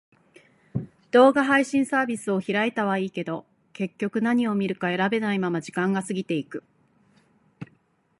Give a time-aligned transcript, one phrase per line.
[1.11, 6.63] 動画配信サービスを開いたはいいけど、結局何を見るか選べないまま時間が過ぎていく。